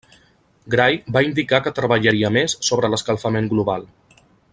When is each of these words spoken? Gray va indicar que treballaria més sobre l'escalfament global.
Gray 0.75 0.95
va 1.17 1.21
indicar 1.27 1.59
que 1.67 1.73
treballaria 1.81 2.33
més 2.39 2.57
sobre 2.71 2.91
l'escalfament 2.95 3.51
global. 3.53 3.87